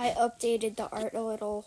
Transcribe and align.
I 0.00 0.14
updated 0.18 0.76
the 0.76 0.88
art 0.88 1.12
a 1.12 1.20
little. 1.20 1.66